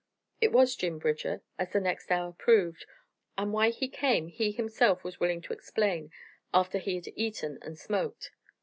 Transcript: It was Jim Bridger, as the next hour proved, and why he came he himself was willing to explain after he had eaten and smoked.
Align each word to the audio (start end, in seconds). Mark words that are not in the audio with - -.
It 0.41 0.51
was 0.51 0.75
Jim 0.75 0.97
Bridger, 0.97 1.43
as 1.59 1.73
the 1.73 1.79
next 1.79 2.09
hour 2.11 2.31
proved, 2.33 2.87
and 3.37 3.53
why 3.53 3.69
he 3.69 3.87
came 3.87 4.29
he 4.29 4.51
himself 4.51 5.03
was 5.03 5.19
willing 5.19 5.43
to 5.43 5.53
explain 5.53 6.11
after 6.51 6.79
he 6.79 6.95
had 6.95 7.09
eaten 7.15 7.59
and 7.61 7.77
smoked. 7.77 8.31